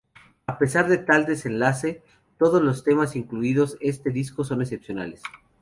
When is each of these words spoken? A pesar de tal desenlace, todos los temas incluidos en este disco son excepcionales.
A 0.47 0.57
pesar 0.57 0.87
de 0.87 0.97
tal 0.97 1.27
desenlace, 1.27 2.01
todos 2.39 2.59
los 2.59 2.83
temas 2.83 3.15
incluidos 3.15 3.77
en 3.81 3.89
este 3.91 4.09
disco 4.09 4.43
son 4.43 4.63
excepcionales. 4.63 5.21